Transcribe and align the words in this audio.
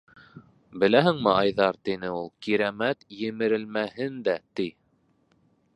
-Беләһеңме, 0.83 1.33
Айҙар,- 1.41 1.77
тине 1.89 2.09
ул,- 2.21 2.25
Кирәмәт 2.47 3.07
емерелмәһен 3.19 4.21
дә, 4.31 4.37
ти. 4.61 4.69